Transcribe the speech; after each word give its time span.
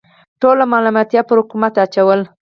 ټوله 0.41 0.63
ملامتي 0.71 1.19
پر 1.27 1.37
حکومت 1.41 1.73
اچوله. 1.83 2.25